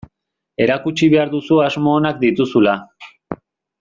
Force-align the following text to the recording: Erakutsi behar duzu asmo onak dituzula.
Erakutsi 0.65 1.09
behar 1.15 1.29
duzu 1.35 1.61
asmo 1.67 1.93
onak 1.99 2.19
dituzula. 2.25 2.75